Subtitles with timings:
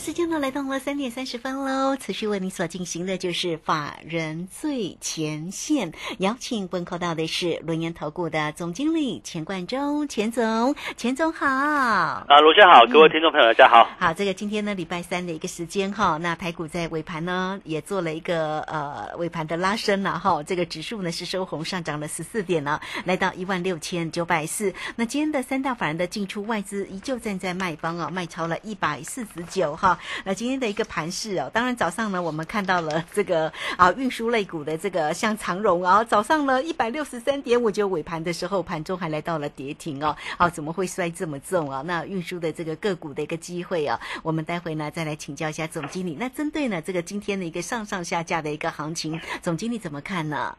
[0.00, 11.46] 时间呢来到了三点三十分喽，持续为您所进行的就是法人最前线，邀请问候到的是轮研投顾的总经理钱冠中，钱总，钱总好。
[11.46, 13.86] 啊，卢先好，各位听众朋友大家好。
[13.98, 24.72] 好，这个今天呢礼拜三的一个时间哈，那台股在尾盘呢也做了一个呃尾盘的拉升了哈，这个指数呢是收红上涨了十四点呢，来到一万六千九百四。
[24.96, 29.89] 那今天的三大法人的进出外资依旧站在卖方啊，卖超了一百四十九哈。
[30.24, 41.82] 那今天的一个盘势哦，当然早上呢，我们看到了这个啊运输类股的这个像长荣啊，早上呢一百六十三点五，就尾盘的时候，盘中还来到了跌停哦，好，怎么会摔这么重啊？
[41.86, 46.16] 那运输的这个个股的一个机会啊，我们待会呢再来请教一下总经理。
[46.18, 50.56] 那针对呢这个今天的一个上上下下的一个行情，总经理怎么看呢？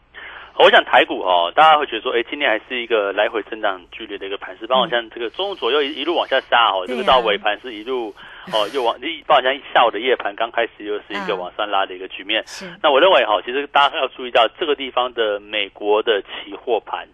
[0.59, 8.13] 我想台股哦，大家会觉得说，哎，今天还是一个来回增长剧烈的一个盘势，包括像这个中午左右一一路往下杀哦，这个到尾盘是一路
[8.51, 8.95] 哦又往，
[9.27, 12.43] 包括像下午的夜盘刚开始又是一个往上拉的一个局面。
[12.81, 17.07] 那我认为哈，其实大家要注意到这个地方的美国的期货盘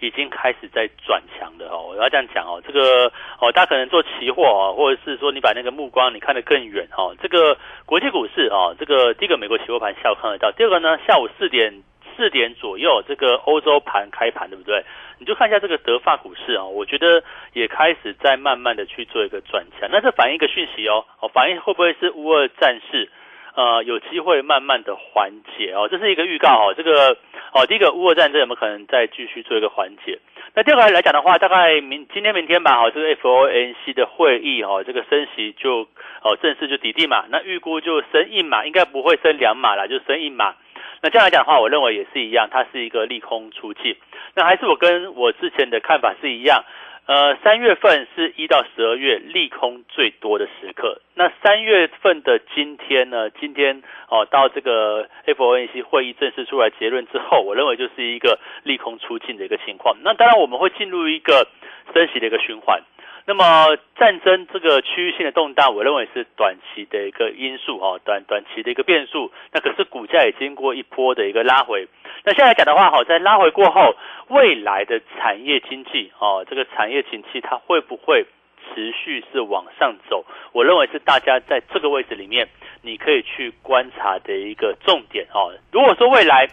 [0.00, 1.86] 已经开始在转强的哦。
[1.88, 3.06] 我要这样讲哦，这个
[3.40, 11.82] 哦，大家可能做期货哦，或者是说你把那个目光你看得更远哦，这个国际股市哦，这个第一个美国期货盘下午看得到，第二个呢下午四点。
[12.16, 14.84] 四点左右，这个欧洲盘开盘，对不对？
[15.18, 19.88] 你就看一下这个德法股市啊，我觉得也开始在慢慢的去做一个转强。
[19.92, 23.08] 那这反映一个讯息哦，哦，反映会不会是乌二战事，
[23.54, 25.88] 呃，有机会慢慢的缓解哦？
[25.88, 26.74] 这是一个预告哦。
[26.76, 27.16] 这个
[27.52, 30.18] 哦，第一个乌二战争有没有可能再继续做一个缓解？
[30.56, 35.86] 那第二个来讲的话，大概明今天明天吧，哈，这个 FOMC 的会议哈，这个升息就
[36.22, 37.24] 哦正式就抵定嘛。
[37.30, 40.54] 那预估就升一码，应该不会升两码了，就升一码。
[41.04, 43.94] 那这样来讲的话，我认为也是一样，它是一个利空出尽。
[44.34, 46.64] 那还是我跟我之前的看法是一样，
[47.04, 51.02] 呃，三月份是一到十二月利空最多的时刻。
[51.14, 53.28] 那三月份的今天呢？
[53.28, 59.98] 今天哦，到这个 FOMC 会议正式出来结论之后，我认为就是一个利空出尽的一个情况。
[60.02, 61.46] 那当然我们会进入一个
[61.92, 62.80] 升息的一个循环。
[63.26, 69.32] 那么战争这个区域性的动荡，我认为是短期的一个因素哦，短短期的一个变数。
[69.50, 71.88] 那可是股价也经过一波的一个拉回。
[72.24, 73.96] 那现在讲的话，好，在拉回过后，
[74.28, 78.26] 未来的产业经济哦，这个产业景气它会不会
[78.74, 80.26] 持续是往上走？
[80.52, 82.46] 我认为是大家在这个位置里面，
[82.82, 85.50] 你可以去观察的一个重点哦。
[85.72, 86.46] 如果说未来，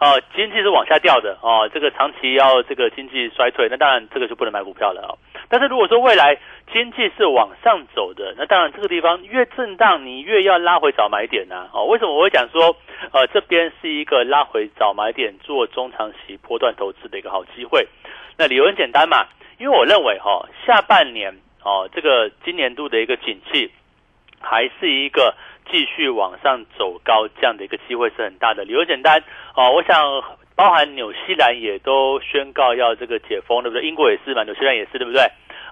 [0.00, 5.18] 呃，经济是往下掉的哦，这个长期要这个经济衰退，那当然这个就不能买股票了哦。
[5.48, 6.36] 但是如果说未来
[6.72, 11.68] 经济是往上走的，那当然这个地方越震荡，你越要拉回早买点呐。
[11.72, 12.76] 哦，为什么我会讲说，
[13.12, 17.86] 呃，这边是一个拉回早买点做中长期波段投资的一个好机会？
[18.36, 19.26] 那理由很简单嘛，
[19.58, 23.70] 因为我认为哈，下半年哦，这个今年度的一个景气
[24.40, 25.34] 还是一个
[25.70, 28.64] 继续往上走高这样的一个机会是很大的。
[28.64, 29.22] 理由简单
[29.54, 29.94] 哦，我想。
[30.56, 33.86] 包含纽西兰也都宣告要这个解封，对不对？
[33.86, 35.20] 英国也是嘛，纽西兰也是，对不对？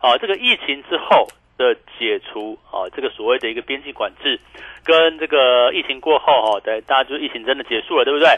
[0.00, 4.41] 啊，这个疫情之后的解除，啊，这个所谓的一个边境管制，
[4.84, 8.28] 跟这个疫情过后，哈，对，大家就疫情真的结束了，对不对？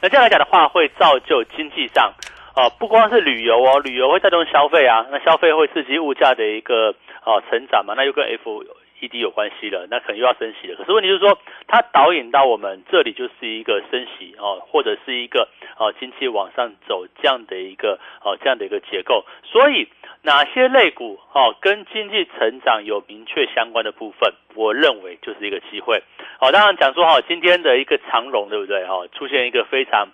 [0.00, 2.12] 那这样来讲的话，会造就经济上，
[2.56, 8.64] 啊，不光是旅游哦，旅游会带动消费啊，那消费会刺激物价的一个啊成长嘛，那又跟 F。
[9.02, 10.76] E D 有关系了，那可能又要升息了。
[10.76, 11.36] 可是问题就是说，
[11.66, 19.24] 它导引到我们这里就是一个升息哦，或者是一个哦经济往上走这样的一个哦这样的一个结构。
[19.44, 19.88] 所以
[20.22, 26.00] 哪些类股哦跟经济成长有明确相关的部分，我认为就是一个机会。
[26.38, 30.06] 哦，当然讲说哈，今天的一个长龙对不对哈，出现一个非常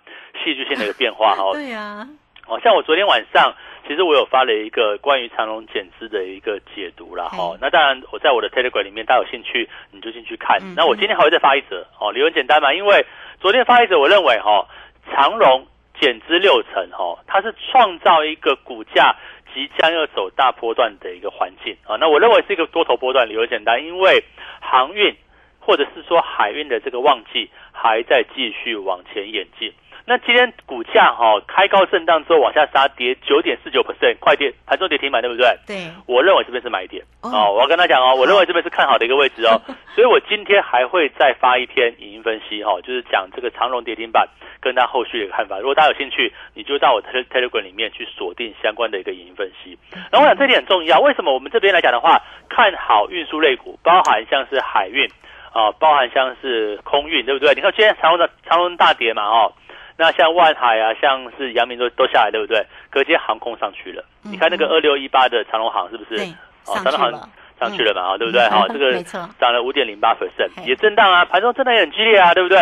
[0.43, 1.51] 戏剧性的一个变化哈。
[1.53, 2.07] 对呀。
[2.49, 3.53] 哦，像我昨天晚上。
[3.87, 7.27] 其实我有发了一个关于长隆减资的一个解读啦。
[7.29, 7.57] 哈。
[7.59, 10.59] 那当然我在我的 Telegram 里面，大家有兴趣你就进去看。
[10.75, 13.03] 那我今天还会再发一则哦，理由很简单嘛，因为
[13.39, 14.67] 昨天发一则，我认为哈
[15.11, 15.65] 长隆
[15.99, 19.15] 减资六成哈，它是创造一个股价
[19.55, 21.95] 即将要走大波段的一个环境啊。
[21.99, 24.23] 那我认为是一个多头波段，理由简单，因为
[24.61, 25.15] 航运
[25.59, 27.49] 或者是说海运的这个旺季。
[27.81, 29.71] 还在继续往前演进。
[30.09, 35.45] 那今天股价哈开高震荡之后往下杀，跌九点四九 percent，快跌，盘中跌停板，对不对？
[35.67, 37.53] 对，我认为这边是买点哦。
[37.53, 39.61] 我要跟他讲哦，我认为这边是看好的一个位置哦，
[39.93, 44.27] 所以我今天还会再发一篇影音分析哈，就是讲这个长龙跌停板
[44.59, 45.59] 跟他后续的一个看法。
[45.59, 49.77] 如果大家有兴趣，你就到我 Telegram 里面去锁定相关的一个影音分析。
[50.11, 52.19] 然后我想这点很重要，为什么我们这边来讲的话，
[52.49, 55.07] 看好运输类股，包含像是海运
[55.53, 57.53] 啊，包含像是空运，对不对？
[57.53, 59.53] 你看今天长龙的长龙大跌嘛，哦。
[59.99, 62.65] 那像万海啊，像是阳明都都下来，对不对？
[62.89, 66.23] 隔天航空上去了，你看那个二六一八的长龙航是不是？
[66.67, 67.11] 哦，长龙航
[67.59, 68.41] 上去了嘛，啊，对不对？
[68.47, 72.57] 哈，这个涨了五点零八 percent，也震荡啊，盘中震荡也很激烈啊，对不对？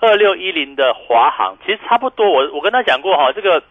[0.00, 3.62] 二六一零的华航其实差不多，我我跟他讲过哈，这个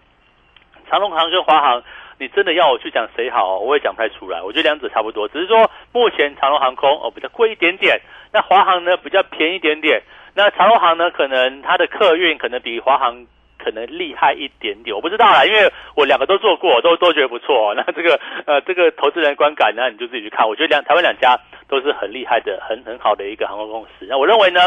[0.87, 1.81] 长龙航跟华航，
[2.19, 4.43] 你真的要我去讲谁好，我也讲不太出来。
[4.43, 7.99] 我觉得两者差不多，只是说目前长龙航空哦比较贵一点点，
[8.31, 10.03] 那华航呢比较便宜一点点。
[10.37, 11.09] 那长荣航呢？
[11.09, 13.25] 可能它的客运可能比华航
[13.57, 17.73] 可能厉害一点点，我不知道啦，因为我两个都做过，都都觉得不错。
[17.75, 20.47] 那这个呃，这个投资人观感，呢你就自己去看。
[20.47, 21.35] 我觉得两台湾两家
[21.67, 24.05] 都是很厉害的，很很好的一个航空公司。
[24.07, 24.61] 那我认为呢，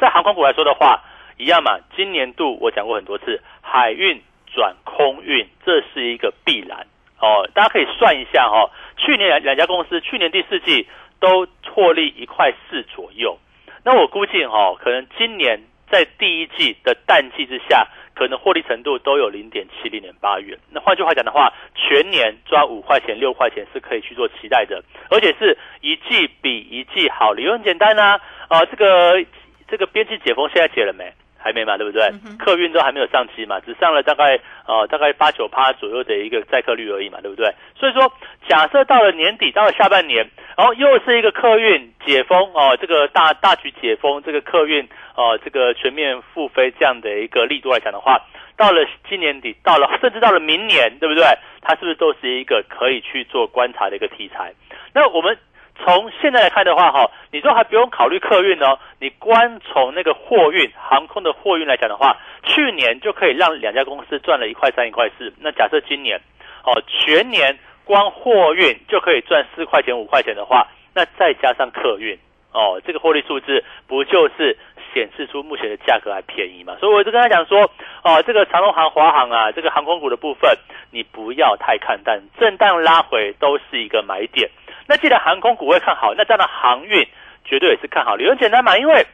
[0.00, 1.02] 在航空股来说的话，
[1.36, 1.78] 一样嘛。
[1.94, 4.22] 今年度我讲过很多次，海运
[4.54, 6.86] 转空运，这是一个必然
[7.20, 7.46] 哦。
[7.52, 10.88] 大家可以算一下哈，去年两两家公司去年第四季
[11.20, 13.36] 都获利一块四左右。
[13.84, 15.60] 那我估计哈，可能今年
[15.90, 20.58] 在第一季的淡季之下，可能获利程度都有零点七、零点八元。
[20.70, 27.32] 那换句话讲的话，全年抓五块钱、六块钱是可以去做期待的，而且是一季比一季好。
[27.32, 29.24] 理由很简单呐，啊，这个
[29.66, 31.12] 这个边际解封现在解了没？
[31.42, 32.10] 还没嘛，对不对？
[32.38, 37.52] 客运都还没有上期嘛，只上了大概呃大概八九趴左右的一个载客率而已嘛，对不对？
[37.78, 38.12] 所以说，
[38.48, 48.20] 假设到了年底，到了下半年，然后又是一个客运解封哦，这个大大局解封，这个客运呃，这个全面复飞这样的一个力度来讲的话，
[48.56, 51.24] 到了今年底，到了 甚至到了明年，对不对？
[51.62, 54.52] 它是不是都是一个可以去做观察的一个题材？
[54.92, 55.36] 那我们。
[55.82, 65.32] 从现在来看的话，哈，你都还不用考虑客运哦，你光从那个货运航空的货运来讲的话，去年就可以让两家公司赚了一块三一块四。
[65.40, 66.20] 那假设今年，
[66.64, 72.18] 哦，全年光货运就可以赚四块钱五块钱的话，那再加上客运，
[72.52, 74.56] 哦，这个获利数字不就是
[74.92, 76.76] 显示出目前的价格还便宜嘛？
[76.80, 77.70] 所以我就跟他讲说，
[78.02, 80.56] 哦，这个长隆航、华航啊，这个航空股的部分，
[80.90, 84.50] 你不要太看淡，震荡拉回都是一个买点。
[84.86, 87.06] 那既然航空股会看好，那这样的航运
[87.44, 88.16] 绝对也是看好。
[88.16, 89.06] 理由简单嘛，因为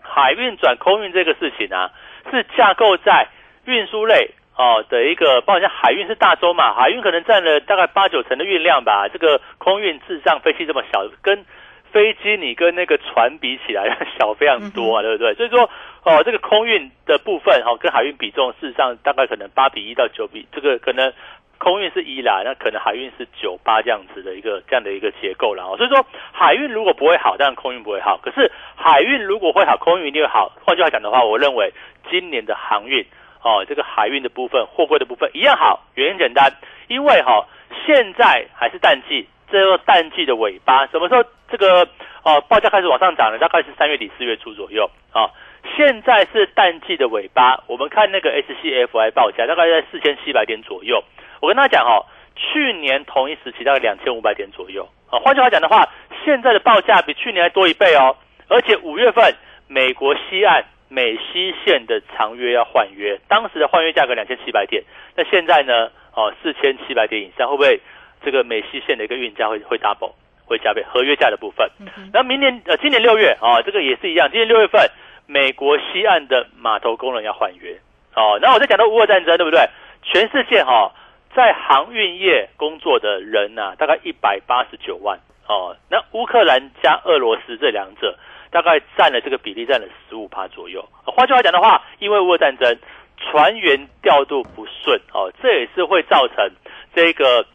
[0.00, 1.90] 海运转空运这个事情啊，
[2.30, 3.28] 是架构在
[3.64, 9.08] 运输类哦的一个，包括像海运是大洲嘛，海运可能占了大概八九成的运量吧。
[9.12, 11.44] 这个空运智障飞机这么小，跟
[11.92, 15.34] 飞机你跟那个船比起来 小非常多啊，对不对？
[15.34, 15.68] 所以说
[16.04, 21.12] 哦，这个空运的部分哦，跟海运比重事实上大概可能八比一到九比，这个可能。
[21.58, 25.76] 空运是一啦，那可能海运是九八这样子的一个这样的一个结构了哦。
[25.76, 28.18] 所以说海运如果不会好，当然空运不会好。
[28.20, 30.50] 可是海运如果会好，空运一定会好。
[30.66, 31.72] 换句话讲的话，我认为
[32.10, 33.06] 今年的航运
[33.44, 35.86] 哦，这个海运的部分、货柜的部分一样好。
[35.94, 36.52] 原因简单，
[36.88, 37.46] 因为哈
[37.86, 41.86] 现在还是淡季，这个淡季的尾巴，什么时候这个
[42.24, 43.38] 哦报价开始往上涨呢？
[43.38, 45.28] 大概是三月底四月初左右啊。
[45.76, 51.04] 现在是淡季的尾巴，我们看那个 SCFI 报价大概在四千七百点左右。
[51.40, 55.20] 我跟大家讲哦，去年同一时期大概两千五百点左右啊。
[55.20, 55.86] 换句话讲的话，
[56.24, 58.16] 现在的报价比去年还多一倍哦。
[58.48, 59.34] 而且五月份
[59.68, 64.82] 美国西岸美西线的长约要换约，当时的换约价格两千七百点，
[65.14, 65.90] 那现在呢？
[66.14, 67.80] 哦，四千七百点以上，会不会
[68.24, 70.12] 这个美西线的一个运价会会 double
[70.44, 70.84] 会加倍？
[70.84, 71.68] 合约价的部分。
[72.12, 74.90] 然后明年呃，今年六月啊，这个也是一样，今年六月份
[75.26, 77.78] 美国西岸的码头工人要换约
[78.14, 78.38] 哦。
[78.40, 79.68] 然后我在讲到乌俄战争，对不对？
[80.02, 80.92] 全世界哈。
[81.34, 85.74] 在航运业工作的人呐，大概一百八十九万哦。
[85.88, 88.14] 那乌克兰加俄罗斯这两者，
[88.50, 90.86] 大概占了这个比例，占了十五趴左右。
[91.06, 92.76] 换句话讲的话，因为乌俄战争，
[93.16, 96.50] 船员调度不顺哦，这也是会造成
[96.94, 97.46] 这个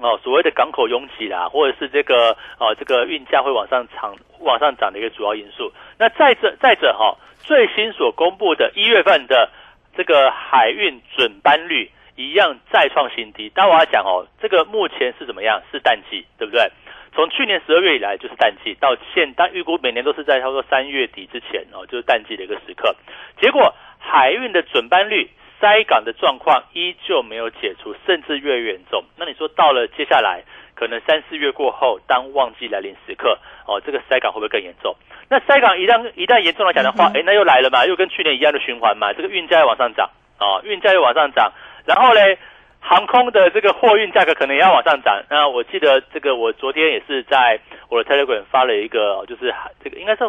[0.00, 5.72] 哦所谓的港口拥挤啦，或者是这个哦这个运价会往上涨、往上涨的一个主要因素。
[5.98, 9.50] 那再者再者哈，最新所公布的一月份的
[9.96, 11.90] 这个海运准班率。
[12.18, 15.60] 一样再创新低，但我要讲哦，这个目前是怎么样？
[15.70, 16.66] 是淡季，对不对？
[17.14, 22.96] 从去年十二月以来就是淡季，到现但预估每年都是在差不多三月底之前哦，就是淡季的一个时刻。
[23.38, 25.28] 结果海运的准班率
[25.60, 29.02] 塞港的状况依旧没有解除，甚至越严重。
[29.16, 30.42] 那你说到了接下来
[30.74, 34.94] 可能三四月过后，当旺季来临时刻，哦，这个塞港会不会更严重？
[35.28, 41.52] 那塞港一旦一旦严重来讲的话，哎，那又来了嘛，又跟去年一样的循环嘛，这个运价又往上涨，哦，运价又往上涨，
[41.86, 42.38] 然后嘞，
[42.80, 45.22] 航空的这个货运价格可能也要往上涨。
[45.30, 47.58] 那我记得这个我昨天也是在
[47.88, 50.24] 我的 Telegram 发了一个，就是这个应该是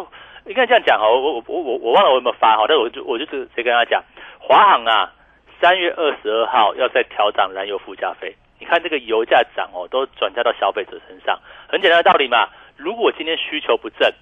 [0.46, 4.02] 应该这样讲哈，我我我我我忘了我有没有发哈，但是我就我就直接跟他讲，
[4.40, 5.12] 华航啊，
[5.60, 8.34] 三月二十二号要再调涨燃油附加费。
[8.60, 11.38] 你看这个油价涨哦，都转嫁到消费者身上，
[11.68, 12.48] 很简单的道理嘛。
[12.76, 14.12] 如果今天需求不振，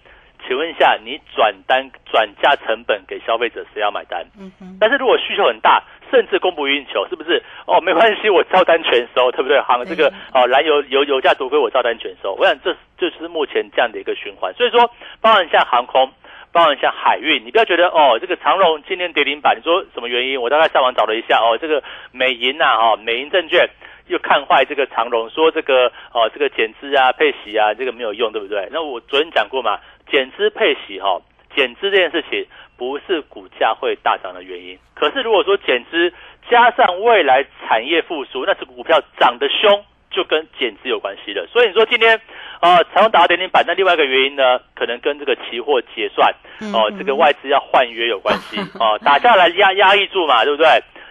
[0.46, 4.26] 请问一下，你转单转嫁成本给消费者，谁要买单？
[4.38, 4.76] 嗯哼。
[4.78, 7.42] 但是如果需求很大，甚至供不应求，是不是？
[7.66, 9.58] 哦，没关系，我照单全收，对不对？
[9.60, 12.34] 行，这个哦，燃油油油价多亏我照单全收。
[12.34, 14.52] 我想这就是目前这样的一个循环。
[14.54, 14.90] 所以说，
[15.20, 16.10] 包含像航空，
[16.56, 20.40] 包含像海运，你不要觉得哦，这个长荣今天跌停板，你说什么原因？
[20.40, 21.82] 我大概上网找了一下哦，这个
[22.12, 23.68] 美银呐，哈，美银证券。
[24.08, 28.68] 又看坏这个长荣，说这个哦，这个减资啊、配息啊，这个没有用，对不对？
[28.70, 31.20] 那我昨天讲过嘛，减资配息哈，
[31.56, 32.46] 减资这件事情
[32.78, 34.78] 不是股价会大涨的原因。
[34.94, 36.12] 可是如果说减资
[36.48, 41.46] 加上未来产业复苏，那是股票涨得凶，就跟减资有关系的。
[41.48, 42.20] 所以你说今天
[42.60, 46.32] 啊，长荣打到跌停板，那另外一个原因呢，可能跟这个期货结算
[46.72, 50.68] 哦，这个外资要换约有关系 哦，打下来压压抑住嘛，对不对？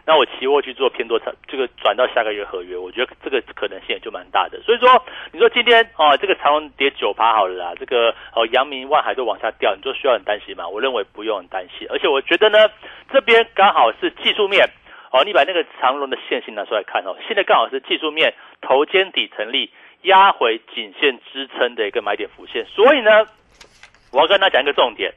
[0.07, 4.61] 那我期货去做偏多长，这个转到下个月合约，我觉得这个可能性也就蛮大的。
[4.61, 10.67] 所以说，你说今天哦，这个长隆跌九趴好了啦，这个哦阳明、万海都往下掉，你就需要很担心吗？
[10.67, 12.69] 我认为不用很担心，而且我觉得呢，
[13.11, 14.69] 这边刚好是技术面
[15.15, 22.65] 哦，你把那个长龙的线型拿出来看哦，现在刚好是技术面头肩底成立，压回颈线支撑的一个买点浮现。
[22.65, 23.09] 所以呢，
[24.11, 25.13] 我要跟他讲一个重点，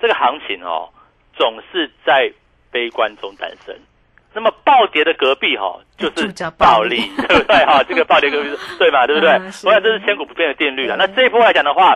[0.00, 0.88] 这个行情哦，
[1.34, 2.32] 总是在
[2.70, 3.76] 悲观中诞生。
[4.32, 7.84] 那么暴跌的隔壁哈，就是暴利，对不对哈？
[7.86, 8.48] 这个暴跌隔壁
[8.80, 9.32] 对嘛，对不对？
[9.64, 10.96] 我想这是千古不变的定律了。
[10.96, 11.94] 那这一波来讲的话，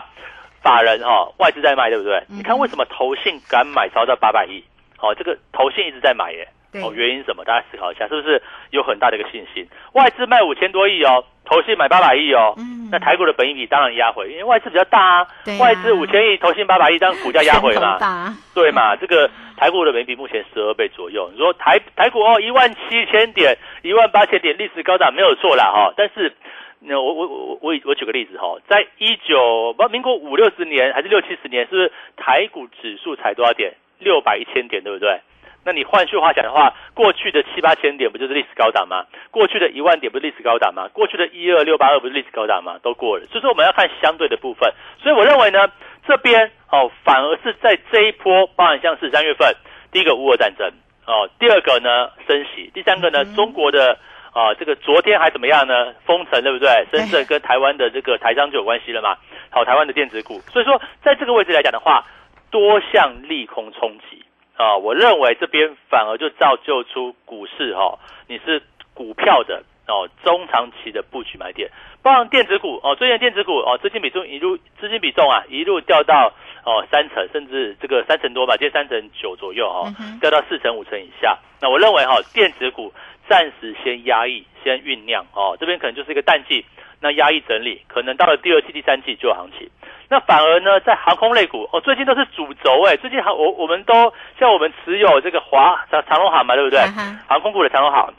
[0.61, 2.23] 法人哈外资在卖，对不对？
[2.27, 4.63] 你看为什么投信敢买超到八百亿？
[4.95, 6.47] 好，这个投信一直在买耶。
[6.73, 7.43] 哦，原因什么？
[7.45, 9.67] 大家思考一下，是不是有很大的一个信心？
[9.93, 12.53] 外资卖五千多亿哦，投信买八百亿哦。
[12.57, 12.89] 嗯。
[12.91, 15.27] 那台股的本益比当然压回，因为外资比较大啊。
[15.59, 17.97] 外资五千亿，投信八百亿，当然股价压回嘛。
[18.53, 18.95] 对嘛？
[18.95, 21.29] 这个台股的本益比目前十二倍左右。
[21.31, 25.93] 你说台台股哦，一万七千点，一万八千点，历史高档没有错啦哈。
[25.97, 26.33] 但是，
[26.79, 33.73] 那我我我我我举个例子哈，在一九不民国五六十年还是六七十年，是不是台股指数才多少点？
[33.99, 35.19] 六百一千点，对不对？
[35.67, 39.03] 那你换句话讲的话，过去的七八千点不就是历史高档吗？
[39.31, 40.87] 过去的一万点不是历史高档吗？
[40.93, 42.79] 过去的一二六八二不是历史高档吗？
[42.81, 43.25] 都过了。
[43.25, 44.71] 所以说我们要看相对的部分。
[45.03, 45.69] 所以我认为呢，
[46.07, 49.53] 这边哦反而是在这一波，包含像是三月份，
[49.91, 50.71] 第一个乌俄战争
[51.05, 53.99] 哦，第二个呢升息，第三个呢中国的
[54.31, 55.93] 啊这个昨天还怎么样呢？
[56.05, 56.69] 封城对不对？
[56.93, 59.17] 深圳跟台湾的这个台商就有关系了嘛？
[59.49, 60.39] 好，台湾的电子股。
[60.47, 62.05] 所以说在这个位置来讲的话，
[62.49, 64.23] 多项利空冲击。
[64.57, 68.61] 啊，我认为这边反而就造就出股市哈，你是
[68.95, 71.69] 股票的哦，中长期的布局买点，
[72.01, 76.33] 包含电子股哦，最近电子股哦，资金比重一路资金比重啊，一路掉到
[76.65, 81.37] 哦三成，甚至这个三成多吧，接三成九左右哈，掉到四成五成以下。
[81.61, 82.91] 那我认为哈，电子股
[83.29, 86.65] 暂时先压抑，先酝酿哦，这边可能就是一个淡季，
[86.99, 89.69] 那压抑整理，可能到了第二季、第三季就有行情。
[90.09, 93.93] 那反而呢，在航空类股哦，最近都是主轴哎，最近航我我们都
[94.39, 96.79] 像我们持有这个华长长龙航嘛，对不对？
[97.27, 98.13] 航空股的长龙航。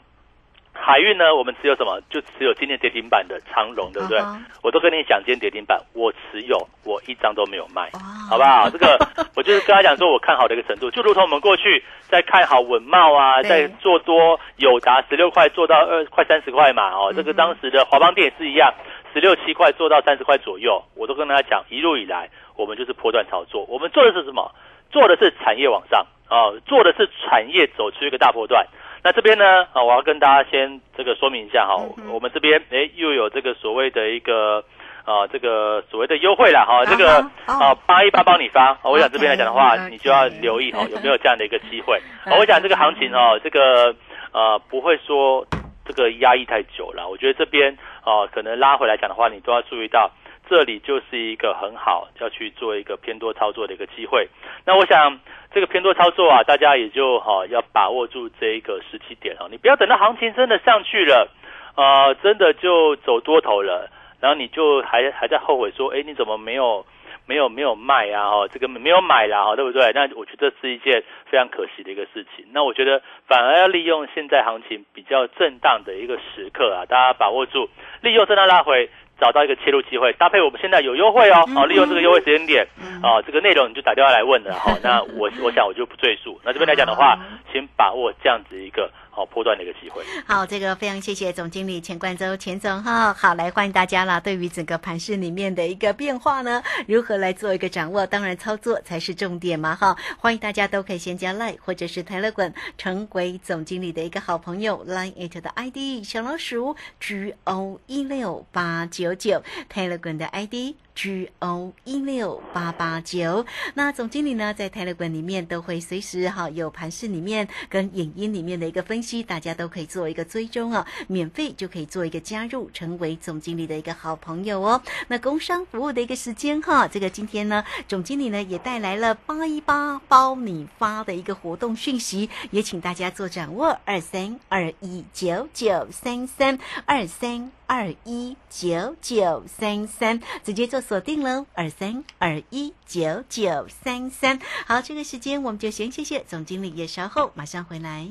[0.81, 1.99] 海运呢，我们持有什么？
[2.09, 4.17] 就持有今天跌停板的长荣，对不对？
[4.63, 7.89] 我都跟你讲，今天跌停板，我持有，我一张都没有卖，
[8.29, 8.69] 好不好？
[8.69, 8.97] 这个
[9.35, 18.73] 我就是跟他讲说，我看好的一个程度，就如同我们过去在看好稳茂啊，在做多友达十六块做到二快三十块嘛，哦，这个当时的华邦电也是一样，
[19.13, 24.51] 十六七块做到三十块左右，我都跟大家讲，一路以来我们就是波段操作，我们做的是什么？
[24.91, 28.65] 做的是产业往上啊，做的是产业走出一个大波段。
[29.03, 29.63] 那这边呢？
[29.71, 31.77] 啊，我要跟大家先这个说明一下哈，
[32.11, 34.63] 我们这边哎又有这个所谓的一个
[35.05, 42.01] 啊这个所谓的优惠了哈，这个啊八一八帮你发，我想这边来讲的话，你就要留意哈，有没有这样的一个机会？
[42.37, 43.95] 我想这个行情哦，这个
[44.33, 45.45] 呃不会说
[45.93, 50.11] 这个压抑太久了，我觉得这边啊可能拉回来讲的话，你都要注意到。
[50.49, 54.27] 这里就是一个很好要去做一个偏多操作的一个机会。
[54.65, 55.19] 那我想
[55.53, 59.47] 这个偏多操作啊，大家也就哈要把握住这一个时期点哦。
[59.51, 61.29] 你不要等到行情真的上去了，
[61.75, 66.83] 呃，真的就走多头了，然后你就还还在后悔说，哎，你怎么没有
[67.29, 68.31] 没有没有卖啊？
[68.31, 69.91] 哈，这个没有买啦，哈，对不对？
[69.93, 72.43] 那我觉得是一件非常可惜的一个事情。
[72.51, 77.69] 那我觉得反而要利用现在行情比较震荡的一个时刻啊，大家把握住，
[78.01, 78.89] 利用震荡拉回。
[79.21, 82.65] 找到一个切入机会，搭配我们现在有优惠哦，好，利用这个优惠时间点，
[83.03, 84.71] 啊，这个内容你就打电话来问了哈。
[84.81, 86.39] 那我 我想我就不赘述。
[86.41, 87.19] 那这边来讲的话，
[87.51, 88.89] 请把握这样子一个。
[89.11, 90.03] 好，破断的一个机会。
[90.25, 93.13] 好，这个非常谢谢总经理钱冠洲钱总哈。
[93.13, 94.21] 好，来欢迎大家了。
[94.21, 98.05] 对于整个盘市里面的一个变化呢，如何来做一个掌握？
[98.05, 99.97] 当然操作才是重点嘛哈。
[100.19, 104.85] 欢迎大家都可以先加 Line 或者是 Telegram 成为总经理的一个好朋友。
[104.85, 110.75] Line it 的 ID 小老鼠 G O 一六八九九 Telegram 的 ID。
[110.99, 124.81] G O 一六八八九，那总经理呢，在泰勒管里面都会随时哈有盘市里面跟影音里面的一个分析，大家都可以做一个追踪啊，免费就可以做一个加入，成为总经理的一个好朋友哦。
[125.07, 137.58] 那工商服务的一个时间哈，这个今天呢，总经理呢也带来了八一八包你发的一个活动讯息，也请大家做掌握二三二一九九三三二三。
[137.69, 141.45] 二一九九三三，直接做锁定喽。
[141.53, 148.07] 二三二一九九三三，好，这个时间我们就先谢谢总经理，也稍后马上回来。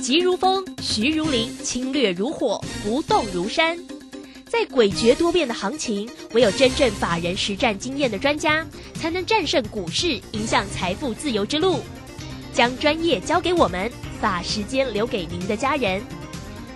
[0.00, 3.76] 急如风，徐如林，侵略如火，不动如山。
[4.48, 8.64] 在诡谲多变的行情，唯有真正法人实战经验的专家，
[8.94, 11.80] 才能战胜股市，迎向财富自由之路。
[12.52, 13.90] 将专业交给我们，
[14.20, 16.00] 把时间留给您的家人。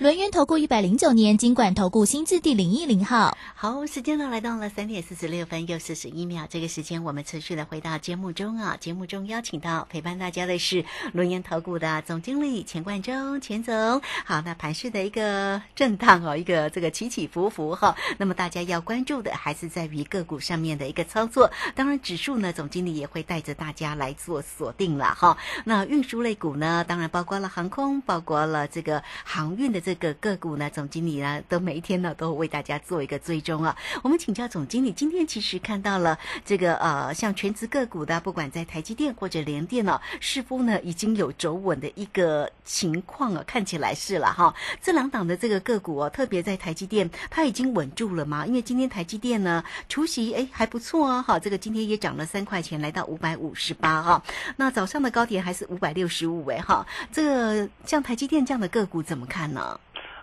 [0.00, 14.00] 轮源投顾一百零九年金管投顾新字第零一零号，好，时间呢来到了三点四十六分又四十一秒，这个时间我们持续的回到节目中啊，节目中邀请到陪伴大家的是轮源投顾的总经理钱冠中钱总。
[14.24, 25.36] 好，那盘市的一个震荡哦，一个这个起起伏伏哈，那么大家要关注的还是在于个股上面的一个操作，当然指数呢，总经理也会带着大家来做锁定了哈。
[25.66, 29.89] 那运输类股呢，当然包括了航空，包括了这个航运的这。
[29.90, 33.76] 这个个股呢，总经理呢都每一天呢都为大家做一个追踪啊。
[34.04, 44.54] 我们请教总经理，今天其实看到了这个呃，像全职个股的，不管在台积电或者联电呢，似乎呢已经有走稳的一个情况啊，看起来是了哈。
[44.80, 48.46] 这两档的这个个股哦，特别在台积电，它已经稳住了嘛？
[48.46, 54.22] 因为今天台积电呢除夕哎还不错啊，哈，这个今天也涨了三块钱，来到五百五十八哈。
[54.54, 56.86] 那早上的高点还是五百六十五哎哈。
[57.10, 59.79] 这个像台积电这样的个股怎么看呢？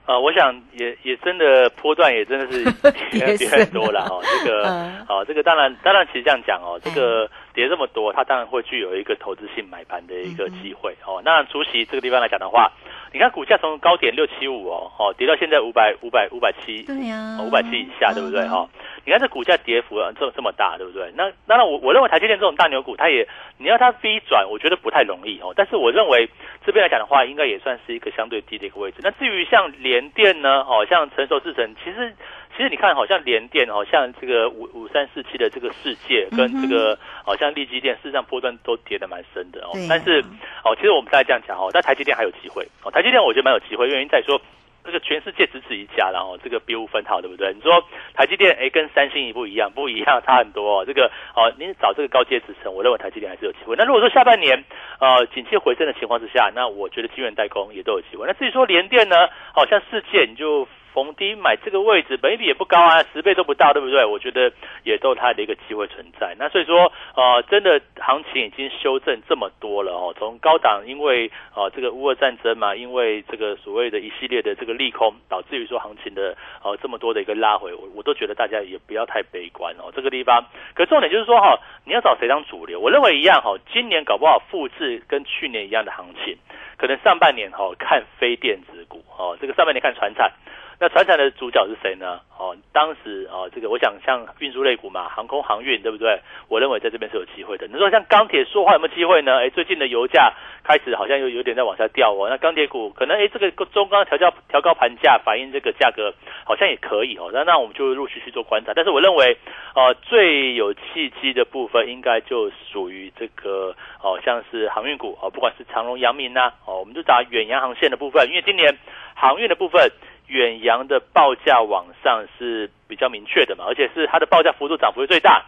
[0.08, 2.64] 呃，我想也也真的波段也真的是
[3.12, 4.22] 跌跌很多了哈。
[4.24, 4.66] 这个
[5.06, 11.22] 啊，这个当然当然，其实这样讲哦，这个跌这么多，它当然会具有一个投资性买盘的一个机会哦。
[11.26, 12.72] 那除夕这个地方来讲的话，
[13.18, 18.70] 你看股价从高点六七五哦，哦跌到现在五百五百五百七，对呀，五百七以下，对不对哈？
[19.06, 21.12] 你看这股价跌幅啊，这这么大，对不对？
[21.16, 23.28] 那当然，我我认为台积电这种大牛股，它也
[23.58, 25.52] 你要它 V 转，我觉得不太容易哦。
[25.56, 26.30] 但是我认为
[26.64, 29.00] 这边来讲的话，应该也算是一个相对低的一个位置。
[29.02, 32.14] 那至于像联电呢，哦，像成熟制成，其实
[32.58, 39.72] 其实你看，好像联电，好像这个五五三四七的这个世界，跟这个好像利基电，事实上波段都跌得蛮深的哦。
[39.88, 40.20] 但是
[40.66, 42.90] 哦，其实我们再这样讲哦，但台积电还有机会哦。
[42.90, 44.42] 台积电我觉得蛮有机会，原因在说。
[44.84, 47.54] 这个全世界只此一家，然后这个别无分号，对不对？
[47.54, 50.80] 你说台积电，哎，跟三星一不一样，不一样，差很多。
[50.80, 50.86] 哦。
[50.86, 53.76] 这个哦，您找这个高阶支撑，我认为台积电还是有机会。
[53.78, 54.64] 那如果说下半年
[55.02, 58.26] 呃景气回升的情况之下，那我觉得晶圆代工也都有机会。
[58.28, 60.66] 那至于说联电呢，好像世界你就。
[60.98, 64.04] 逢低买这个位置，本益比也不高啊，十倍都不到，对不对？
[64.04, 64.52] 我觉得
[64.84, 66.36] 也都有它的一个机会存在。
[66.40, 70.12] 那所以说，呃，真的行情已经修正这么多了哦。
[70.18, 79.94] 从高档，因为呃这个乌俄战争嘛，因为这个所谓的一系列的这个利空，导致于说行情的呃这么多的一个拉回，我我都觉得大家也不要太悲观哦。
[79.96, 82.80] 这个地方，可重点就是说哈，你要找谁当主流？
[82.80, 86.36] 我认为一样哈，今年搞不好复制跟去年一样的行情，
[86.76, 90.32] 可能上半年哈看非电子股哦，这个上半年看船产。
[90.80, 92.20] 那船产的主角是谁呢？
[92.38, 96.22] 哦，当时哦，这个我想像运输类股嘛，航空航运对不对？
[96.48, 97.66] 我认为在这边是有机会的。
[97.68, 99.40] 你说像钢铁、塑化有没有机会呢？
[99.40, 100.32] 哎，最近的油价
[100.64, 102.30] 开始好像又有点在往下掉哦。
[102.30, 106.14] 那钢铁股可能哎，这个中钢调价调高盘价，反映这个价格
[106.46, 107.32] 好像也可以哦。
[107.34, 108.72] 那那我们就陆续去做观察。
[108.76, 109.36] 但是我认为，
[109.74, 118.78] 呃，最有契机的部分应该就属于这个哦，像是航运股哦，不管是长荣、阳明呐，哦，我们就打远洋航线的部分，因为今年
[119.16, 119.92] 航运的部分。
[120.28, 125.46] 远洋的报价往上是比较明确的嘛，而且是它的报价幅度涨幅最大。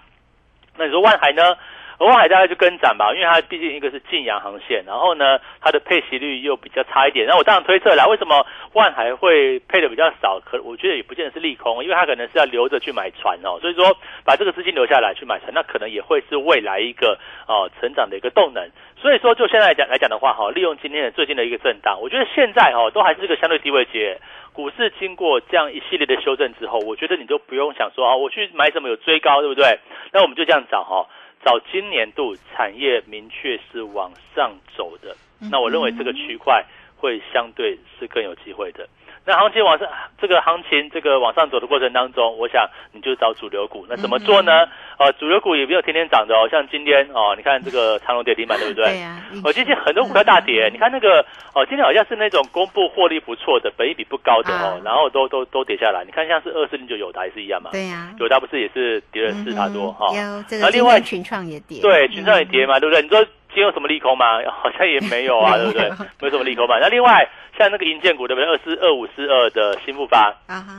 [0.78, 1.58] 那你说万海呢？
[2.06, 7.28] 万海大概就跟涨吧，因为它毕竟一个是晋阳航线，然后呢，它的配息率又比较差一点。
[7.28, 10.40] 那我当然推测啦，为什么万海会配的比较少？
[10.46, 13.60] 可我觉得也不见得是利空，因为它可能是要留着去买船哦。
[13.60, 18.70] 所以说把这个资金留下来去买船，那可能也会是未来一个哦成长的一个动能。
[18.96, 24.18] 所以说就现在来讲来讲的话哈，利用今天的最近的一个震荡，我觉得现在哦都还是一个相对低位阶。
[24.52, 29.80] 股市经过这样一系列的修正之后，我觉得你都不用想说啊，我去买什么有追高，对不对？
[30.12, 31.08] 那我们就这样找哈，
[31.44, 36.66] 找今年度产业明确是往上走的，那我认为这个区块
[36.98, 38.88] 会相对是更有机会的。
[39.30, 39.88] 那行情往上，
[40.20, 43.86] 这个行情这个往上走的过程当中，我想你就找主流股。
[43.88, 44.66] 那怎么做呢？
[44.98, 46.50] 呃，主流股也没有天天涨的哦。
[46.50, 48.86] 像今天哦，你看这个长隆跌停板，对不对？
[48.86, 49.22] 对呀。
[49.44, 50.68] 哦，今天很多股票大跌。
[50.74, 56.04] 你看那个哦，今天好像是那种公布获利不错的、本益比不高的哦，然后都都都跌下来。
[56.04, 57.70] 你看像是二四零九友达也是一样嘛？
[57.72, 58.10] 对呀。
[58.18, 60.08] 友达不是也是跌了四差多哈？
[60.08, 60.72] 有这个。
[60.72, 61.80] 另外群创也跌。
[61.84, 63.04] 对，群创也跌嘛，对不对？
[63.04, 64.40] 你说今天有什么利空吗？
[64.64, 65.90] 好像也没有啊， 对不对？
[66.22, 66.78] 没有什么利空嘛。
[66.80, 67.28] 那另外。
[67.58, 68.50] 像那个银建股对不对？
[68.50, 70.34] 二四二五四二的新复发，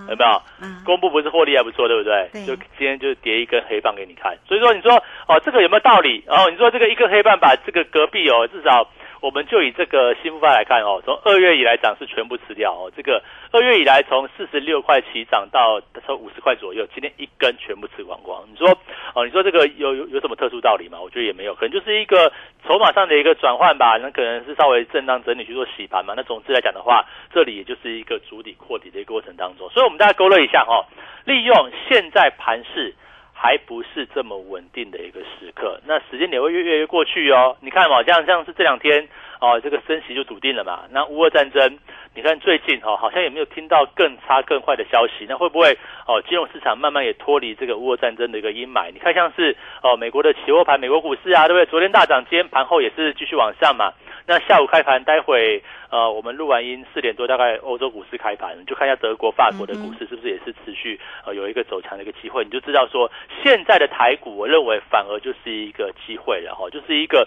[0.09, 0.43] 有没有？
[0.83, 2.31] 公布不是获利还不错，对不对？
[2.47, 4.35] 就今天就叠一根黑棒给你看。
[4.49, 4.95] 所以说，你说
[5.29, 6.25] 哦，这个有没有道理？
[6.27, 8.89] 哦，你说这个一根黑棒把这个隔壁哦，至少。
[9.21, 12.91] 我们就以这个新复发来看哦，从二月以来涨是全部吃掉哦。
[12.97, 18.43] 这个二月以来从四十六块起涨到从五十块左右，今天一根全部吃光光。
[18.51, 18.67] 你说
[19.15, 20.99] 哦，你说这个有有有什么特殊道理吗？
[21.01, 22.33] 我觉得也没有，可能就是一个
[22.67, 23.99] 筹码上的一个转换吧。
[24.01, 26.15] 那可能是稍微震荡整理去做洗盘嘛。
[26.17, 29.69] 那总之来讲的话，这里也就是一个主底扩底的一个过程当中。
[29.71, 30.87] 所以我们大家勾勒一下哦，
[31.25, 32.95] 利用现在盘势。
[33.43, 37.57] 还不是这么稳定的一个时刻，那时间也会越越越过去哦。
[37.63, 39.09] 你看嘛，像像是这两天
[39.41, 40.83] 哦，这个升息就笃定了嘛。
[40.91, 41.79] 那乌俄战争，
[42.15, 45.25] 你看最近哦，好像也没有听到更差更坏的消息。
[45.27, 45.73] 那会不会
[46.07, 48.93] 哦，金融市场慢慢也脱离这个乌俄战争的一个阴霾？
[48.93, 51.65] 你看像是哦，美国的期货盘、美国股市啊，对不对？
[51.65, 53.95] 昨天大涨，今天盘后也是继续往上嘛。
[54.31, 63.11] 那下午开盘，待会呃，我们录完音四点多，大概欧洲股市开盘，就看一下德国、法国的股市是不是也是持续呃有一个走强的一个机会，你就知道说
[63.43, 67.27] 现在的台股，我认为反而就是一个机会了哈，就是一个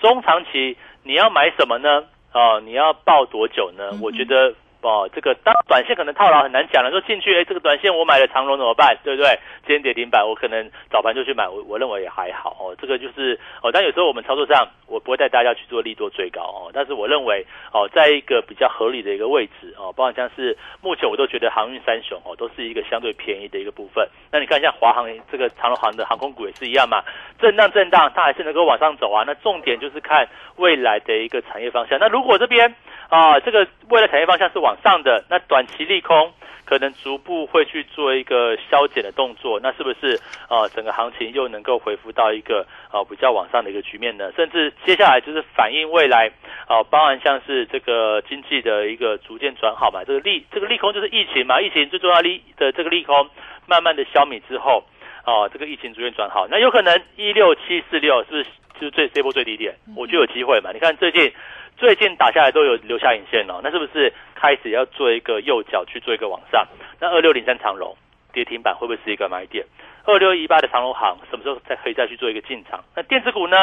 [0.00, 2.04] 中长期你要买什么呢？
[2.32, 3.92] 啊，你要报多久呢？
[4.02, 4.52] 我觉得。
[4.88, 8.96] 哦，这个当短线可能套牢很难讲了，说进去，哎，这个短线我买了长龙怎么办？
[9.04, 9.38] 对不对？
[9.66, 12.74] 今天跌停板，我可能早盘就去买，我我认为也还好哦。
[12.80, 16.70] 这个就是哦，但有时候我们操作上，我不会带大家去做利多追高哦。
[16.72, 24.08] 但是我认为哦，在一个比较合理的一个位置哦，包括像是目前我都觉得航运三雄哦，都是一个相对便宜的一个部分。
[24.32, 27.02] 那你看像华航这个长龙航的航空股也是一样嘛，
[27.38, 29.24] 震荡震荡，它还是能够往上走啊。
[29.26, 31.98] 那重点就是看未来的一个产业方向。
[31.98, 32.74] 那如果这边
[33.10, 36.32] 啊，这个未来产业方向是往上的，那短期利空
[36.64, 40.68] 可能逐步会去做一个消减的动作，那是不是啊？
[40.68, 44.30] 整个行情又能够恢复到一个啊比较往上的一个局面呢？
[44.36, 46.30] 甚至接下来就是反映未来
[46.68, 53.28] 啊，包含像是这个经济的一个逐渐转好嘛，这个利这个利空就是疫情嘛，疫情最重要利的这个利空
[53.66, 54.84] 慢慢的消弭之后，
[55.24, 58.44] 啊，这个疫情逐渐转好，那有可能一六七四六是不是
[58.80, 59.74] 就是最这波最低点？
[59.96, 60.70] 我就有机会嘛？
[60.72, 61.32] 你看最近。
[61.76, 66.66] 最近打下来都有留下影线哦，那是不是开始要做一个右脚去做一个往上？
[67.00, 67.96] 那二六零三长龙
[68.34, 69.64] 跌停板会不会是一个买点？
[70.04, 72.84] 二六一八的长龙行什么时候再可以再去做一个进场？
[72.94, 73.56] 那电子股呢？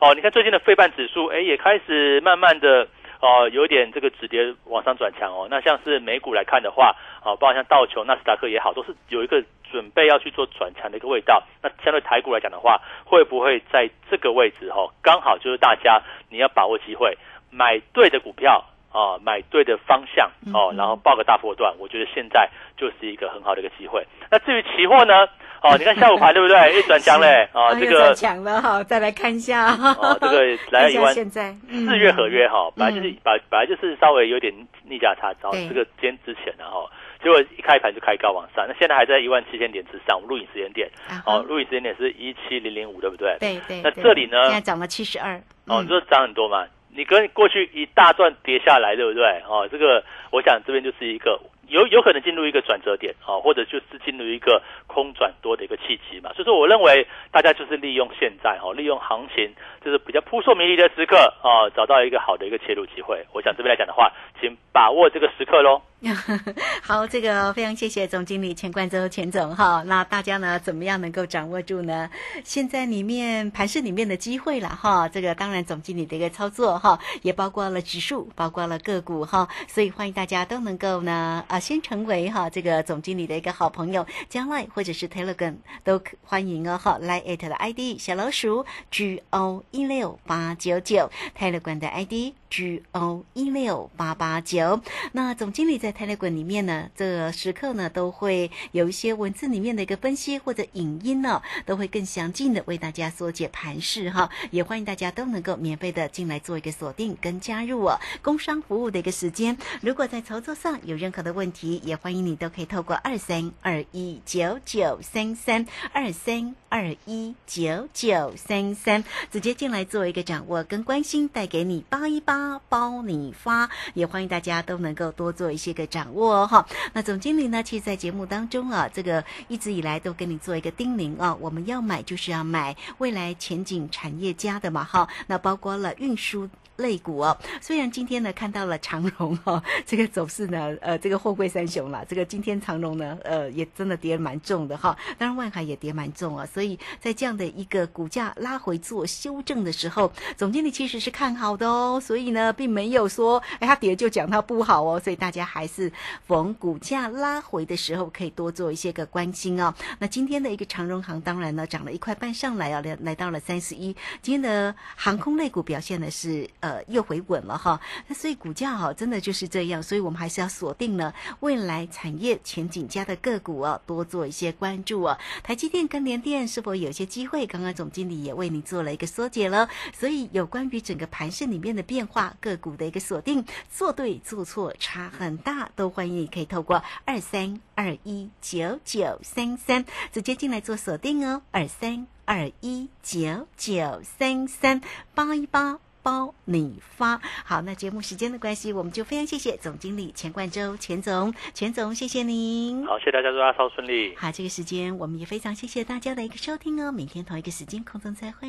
[0.00, 2.88] 哦，你看最近的费半指数，哎，也开始慢慢的
[3.20, 5.48] 哦，有点这个止跌往上转强哦。
[5.50, 11.42] 那像是美股来看的话，啊，包括像道琼、纳斯达克也好，都是有一个准备要去做转强的一个味道。
[11.62, 16.00] 那相对台股来讲的话，会不会在这个位置哈，刚好就是大家
[16.30, 17.16] 你要把握机会。
[17.50, 18.62] 买对的股票
[18.98, 24.04] 啊，买对的方向哦，然后报个大波段，我觉得现在就是一个很好的一个机会。
[24.28, 25.14] 那至于期货呢？
[25.60, 26.78] 哦，你看下午盘 对不对？
[26.78, 29.72] 一转强嘞啊，这个转强了哈，再来看一下。
[29.72, 34.52] 哦，这个来一万现在四月合约哈，本来就是本本来就是稍微有点
[34.84, 36.88] 逆价差，然后这个今天之前然后
[37.22, 40.20] 结果一开盘就开高往上，那现在还在一万七千点之上。
[40.22, 40.88] 录影时间点
[41.24, 43.36] 哦，录影时间点是一七零零五，对不对？
[43.38, 43.80] 对对。
[43.82, 44.42] 那这里呢？
[44.44, 45.40] 现在涨了七十二。
[45.66, 46.64] 哦，你说涨很多嘛？
[46.98, 49.22] 你跟过去一大段跌下来，对不对？
[49.48, 56.32] 哦，这个我想这边就是一个有有可能进入一个转折点啊，或者就是进入一个空转多的一个契机嘛。
[56.34, 63.24] 所以说，我认为大家就是利用现在哦，利用行情就是比较扑朔迷离的时刻啊，找到一个好的一个切入机会。
[63.32, 65.80] 我想这边来讲的话，请把握这个时刻喽。
[66.80, 69.82] 好，这个非常谢谢总经理钱冠洲钱总哈。
[69.84, 72.08] 那大家呢，怎么样能够掌握住呢？
[72.44, 75.08] 现在里面盘市里面的机会了哈。
[75.08, 79.48] 这个当然总经理的一个操作哈，也包括了指数，包括了个股哈。
[79.66, 86.96] 所以欢迎大家都能够呢啊，先成为哈这个总经理的一个好朋友，将来或者是 Telegram 都欢迎哦哈。
[87.00, 94.80] 来 at 的 ID 小老鼠 G O 一六八九九 Telegram 的 ID G O 一六八八九。
[95.10, 95.88] 那总经理在。
[95.88, 104.28] 在泰勒滚里面呢，这时刻呢都会有一些文字里面的一个分析或者影音呢，都会更详尽的为大家所解盘势哈。
[104.50, 107.98] 也欢迎大家都能够免费的进来做一个锁定跟加入哦。
[108.20, 122.37] 工商服务的一个时间，如果在操作上有任何的问题，也欢迎你都可以透过二三二一九九三三二三二一九九三三直接进来做一个掌握跟关心，带给你八一八
[122.68, 123.70] 包你发。
[123.94, 125.78] 也欢迎大家都能够多做一些。
[125.78, 127.62] 个掌握哦哈，那总经理呢？
[127.62, 136.48] 其实，在节目当中啊，这个一直以来都跟你做一个叮咛啊，我们要买就是要买未来前景产业家的嘛哈，那包括了运输。
[136.78, 155.92] 类股哦，虽然今天呢看到了长荣哈， 这个走势呢，呃，这个货柜三雄了，这个今天长荣呢，呃，也真的跌蛮重的哈，当然万海也跌蛮重啊，所以在这样的一个股价拉回做修正的时候，总经理其实是看好的哦，所以呢，并没有说哎它跌就讲它不好哦，所以大家还是
[156.26, 159.74] 逢股价拉回的时候可以多做一些个关心哦。
[159.98, 166.48] 那今天的一个长荣行当然呢涨了一块半上来啊，来来到了三十一，今天的航空类股表现的是。
[166.60, 175.16] 呃，又回稳了哈，那所以股价哈，真的就是这样，所以我们还是要锁定呢未来产业前景佳的个股哦，多做一些关注哦。
[175.42, 177.46] 台积电跟联电是否有些机会？
[177.46, 194.80] 刚刚总经理也为你做了一个缩解了，所以有关于整个盘市里面的变化，个股的一个锁定，做对做错差很大，都欢迎你可以透过二三二一九九三三直接进来做锁定哦，二三二一九九三三
[195.14, 195.78] 八一八。
[196.00, 202.86] 包你发好，那节目时间的关系，我们就非常谢谢总经理钱冠洲钱总，钱总谢谢您。
[202.86, 204.16] 好，谢谢大家，祝阿超顺利。
[204.16, 208.48] 好，这个时间我们也非常谢谢大家的一个收听哦，明天同一个时间空中再会。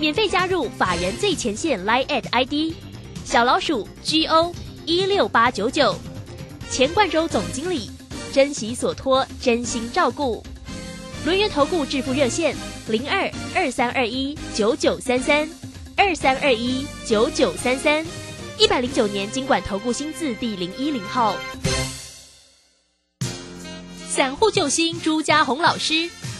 [0.00, 2.72] 免费加入法人最前线 Line at ID
[3.24, 4.54] 小老鼠 G O
[4.86, 5.94] 一六八九九，
[6.70, 7.90] 钱冠洲总经理，
[8.32, 10.42] 珍惜所托，真心照顾。
[11.24, 12.56] 轮源投顾致富热线
[12.86, 15.48] 零二二三二一九九三三
[15.96, 18.06] 二三二一九九三三
[18.56, 21.36] 一百零九年经管投顾新字第零一零号。
[24.08, 26.08] 散户救星朱家红老师，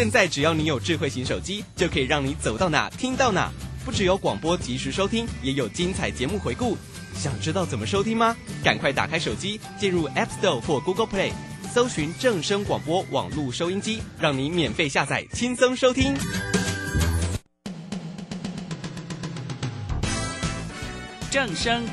[0.00, 3.52] 现在只要你有智慧型手机，就可以让你走到哪听到哪。
[3.84, 6.74] 不只有广播及时收听，也有精彩节目回顾。
[7.14, 8.34] 想知道怎么收听吗？
[8.64, 11.32] 赶快打开手机，进入 App Store 或 Google Play，
[11.74, 16.14] 搜寻正声广播网络收音机，让你免费下载，轻松收听。
[21.30, 21.84] 正声